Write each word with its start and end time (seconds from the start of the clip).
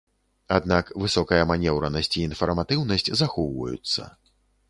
Аднак 0.55 0.85
высокая 1.03 1.41
манеўранасць 1.51 2.09
і 2.17 2.25
інфарматыўнасць 2.29 3.13
захоўваюцца. 3.23 4.09